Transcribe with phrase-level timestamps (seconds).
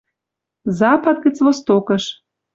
[0.79, 2.03] Запад гӹц Востокыш.